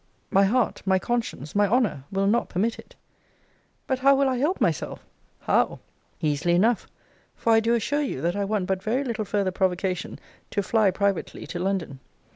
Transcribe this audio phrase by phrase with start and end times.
[0.31, 2.95] My heart, my conscience, my honour, will not permit it.
[3.85, 5.05] But how will I help myself?
[5.41, 5.79] How!
[6.21, 6.87] easily enough.
[7.35, 10.17] For I do assure you that I want but very little farther provocation
[10.49, 11.99] to fly privately to London.